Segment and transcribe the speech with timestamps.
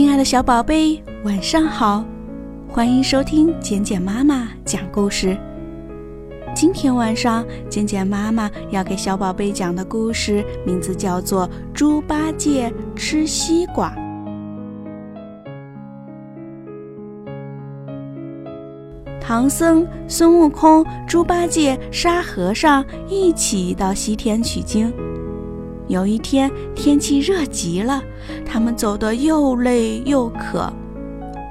[0.00, 2.02] 亲爱的小宝贝，晚上好！
[2.66, 5.36] 欢迎收听简简妈妈讲故事。
[6.56, 13.94] 今天晚上，简简妈妈要给小宝贝讲的故事名字叫做《猪八戒吃西瓜》。
[19.20, 24.90] 唐僧、孙悟空、猪八戒、沙和尚一起到西天取经。
[25.90, 28.00] 有一天，天气热极了，
[28.46, 30.72] 他们走得又累又渴。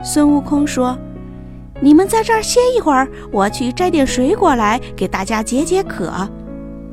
[0.01, 0.97] 孙悟空说
[1.83, 6.09] ：“你们在这儿歇一会儿，我去摘点水果来给大家解解渴。”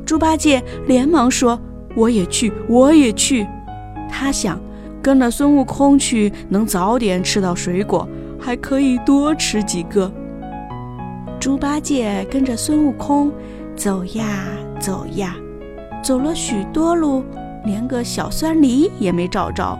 [0.04, 1.56] 猪八戒连忙说
[1.94, 3.46] ：“我也去，我也去。”
[4.10, 4.60] 他想
[5.00, 8.08] 跟着孙悟空去，能早点吃到水果，
[8.40, 10.10] 还可以多吃几个。
[11.38, 13.30] 猪八戒跟着孙悟空
[13.76, 14.48] 走呀
[14.80, 15.36] 走呀。
[16.02, 17.24] 走了许多路，
[17.64, 19.78] 连个小酸梨也没找着，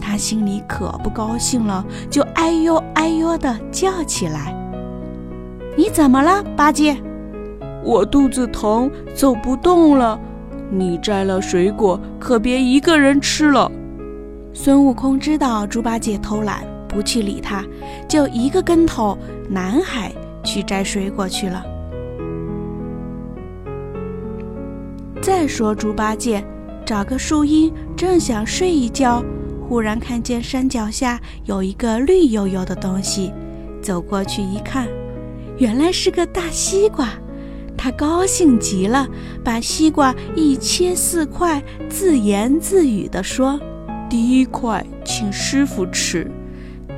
[0.00, 4.54] 他心里可不高兴了，就哎呦哎呦的叫起来
[5.76, 6.96] ：“你怎么了，八戒？
[7.84, 10.18] 我肚子疼，走不动了。
[10.70, 13.70] 你摘了水果，可别一个人吃了。”
[14.52, 17.64] 孙悟空知道猪八戒偷懒，不去理他，
[18.08, 19.16] 就一个跟头
[19.48, 20.12] 南海
[20.44, 21.64] 去摘水果去了。
[25.22, 26.44] 再说猪八戒
[26.84, 29.22] 找个树荫，正想睡一觉，
[29.68, 33.32] 忽然看见山脚下有一个绿油油的东西，
[33.80, 34.88] 走过去一看，
[35.58, 37.08] 原来是个大西瓜。
[37.78, 39.08] 他高兴极了，
[39.44, 43.60] 把西瓜一切四块，自言自语地说
[44.10, 46.28] ：“第一块请师傅吃，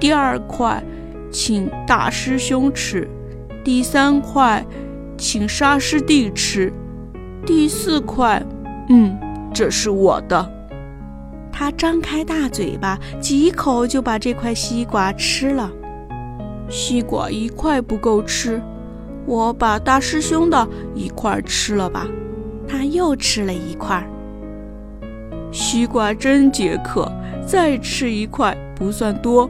[0.00, 0.82] 第二块
[1.30, 3.06] 请大师兄吃，
[3.62, 4.64] 第三块
[5.18, 6.72] 请沙师弟吃。”
[7.46, 8.42] 第四块，
[8.88, 9.14] 嗯，
[9.52, 10.50] 这是我的。
[11.52, 15.70] 他张开大嘴巴，几口就把这块西瓜吃了。
[16.70, 18.62] 西瓜一块不够吃，
[19.26, 22.06] 我把大师兄的一块吃了吧。
[22.66, 24.02] 他又吃了一块。
[25.52, 27.12] 西瓜真解渴，
[27.46, 29.48] 再吃一块不算多，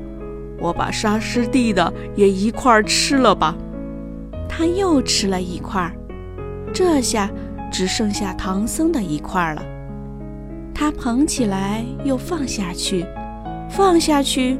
[0.58, 3.54] 我把沙师弟的也一块吃了吧。
[4.48, 5.90] 他又吃了一块，
[6.72, 7.30] 这下。
[7.74, 9.60] 只剩下唐僧的一块了，
[10.72, 13.04] 他捧起来又放下去，
[13.68, 14.56] 放下去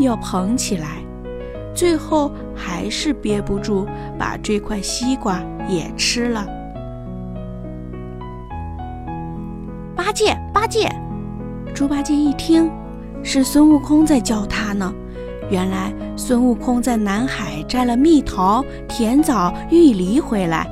[0.00, 0.96] 又捧起来，
[1.72, 3.86] 最后还是憋不住，
[4.18, 6.44] 把这块西瓜也吃了。
[9.94, 10.90] 八戒，八戒！
[11.72, 12.68] 猪八戒一听，
[13.22, 14.92] 是孙悟空在叫他呢。
[15.52, 20.66] 原来孙悟空在南海摘了蜜桃、甜枣、玉梨回来。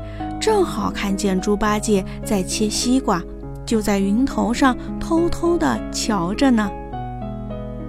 [0.45, 3.19] 正好看见猪八戒在切西瓜，
[3.65, 6.71] 就在云头上偷偷地瞧着呢。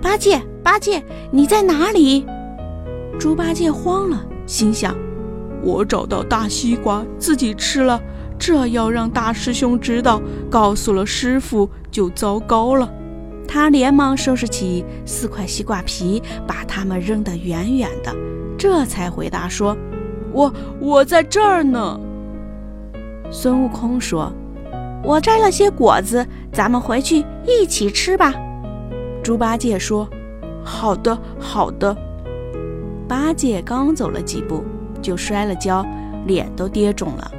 [0.02, 2.26] 八戒，八戒，你在哪里？
[3.20, 4.96] 猪八戒慌了，心想：
[5.62, 8.02] 我找到大西瓜，自己吃了，
[8.40, 12.90] 这要让大师兄知道，告诉了师傅就糟糕了。
[13.46, 18.16] 他连忙收拾起四块西瓜皮，把它们扔得远远的，
[18.58, 19.76] 这才回答说
[20.32, 22.00] ：“我我在这儿呢。”
[23.32, 24.32] 孙悟空说
[25.04, 28.34] ：“我摘了些果子，咱们回去一起吃吧。”
[29.22, 30.08] 猪八戒说
[30.64, 31.96] ：“好的，好的。”
[33.08, 34.64] 八戒刚走了几步，
[35.02, 35.86] 就摔了跤，
[36.26, 37.32] 脸都跌肿了。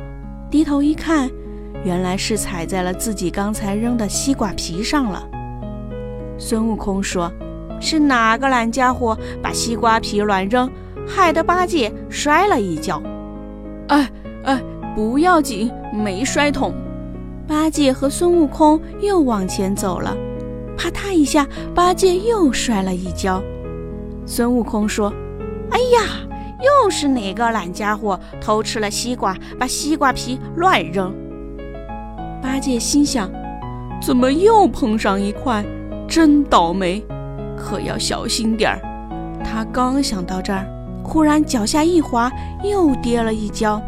[0.51, 1.31] 低头一看，
[1.85, 5.25] 原来是踩在了自己刚才扔的西瓜皮上了。
[6.39, 7.33] 孙悟空说
[7.81, 10.71] ：“是哪个懒家伙把西瓜皮乱扔，
[11.07, 13.03] 害得八戒摔了一跤？”
[13.89, 14.11] 哎。
[14.97, 16.73] 不要紧，没摔桶。
[17.47, 20.17] 八戒和孙悟空又往前走了，
[20.75, 23.43] 啪嗒一下，八戒又摔了一跤。
[24.25, 25.13] 孙悟空说
[25.71, 26.27] ：“哎呀，
[26.63, 31.15] 又是哪个懒家伙偷吃了西瓜，把西瓜皮乱扔？”
[32.43, 33.31] 八戒心想
[34.01, 35.63] ：“怎么又碰上一块？
[36.09, 37.05] 真倒霉，
[37.55, 38.81] 可要小心点儿。”
[39.45, 40.67] 他刚想到这儿，
[41.05, 42.33] 忽然脚下一滑，
[42.65, 43.79] 又跌了一跤。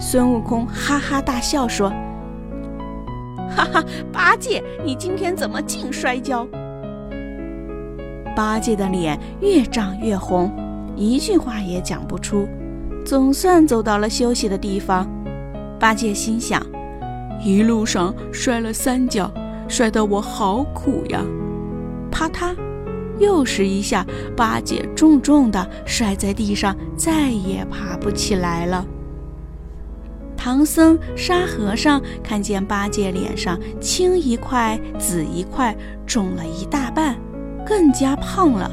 [0.00, 1.90] 孙悟空哈哈大笑说
[3.54, 6.46] ：“哈哈，八戒，你今天怎么净摔跤？”
[8.34, 10.50] 八戒的脸越涨越红，
[10.96, 12.48] 一句话也讲不出。
[13.04, 15.06] 总算走到了休息的地方，
[15.78, 16.64] 八戒心想：
[17.44, 19.30] 一路上摔了三跤，
[19.68, 21.20] 摔得我好苦呀！
[22.10, 22.54] 啪嗒，
[23.18, 24.06] 又是一下，
[24.36, 28.86] 八戒重重的摔在地上，再也爬不起来了。
[30.44, 35.72] 唐僧、沙和尚看见八戒脸上青一块紫一块，
[36.04, 37.16] 肿了一大半，
[37.64, 38.68] 更加胖了，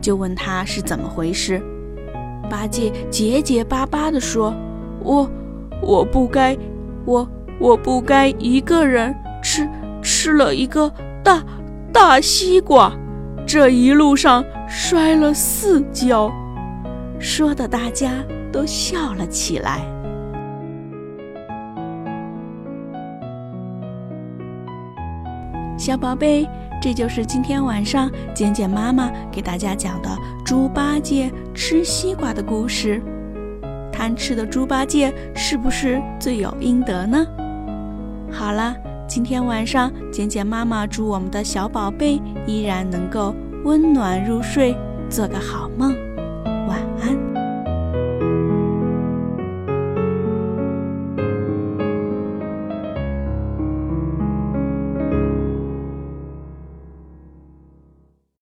[0.00, 1.60] 就问他是怎么回事。
[2.48, 4.54] 八戒结结巴巴地说
[5.02, 5.28] ：“我
[5.82, 6.56] 我不该，
[7.04, 7.28] 我
[7.58, 9.12] 我不该一个人
[9.42, 9.68] 吃
[10.00, 10.88] 吃了一个
[11.24, 11.42] 大
[11.92, 12.92] 大西瓜，
[13.44, 16.30] 这一路上摔了四跤。”
[17.18, 18.12] 说的大家
[18.52, 19.97] 都笑了起来。
[25.78, 26.44] 小宝贝，
[26.82, 30.10] 这就是今天晚上简简妈妈给大家讲的
[30.44, 33.00] 猪八戒吃西瓜的故事。
[33.92, 37.24] 贪吃的猪八戒是不是罪有应得呢？
[38.28, 38.74] 好了，
[39.06, 43.32] 今天晚上简简妈妈祝我们的小宝贝依然能够
[43.64, 44.76] 温暖入睡，
[45.08, 45.94] 做个好梦，